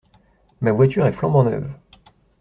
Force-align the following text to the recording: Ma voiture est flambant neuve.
Ma 0.61 0.71
voiture 0.71 1.05
est 1.05 1.11
flambant 1.11 1.43
neuve. 1.43 1.69